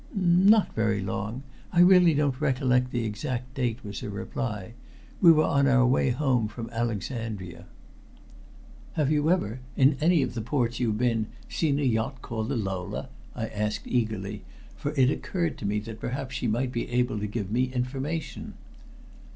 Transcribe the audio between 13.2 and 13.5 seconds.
I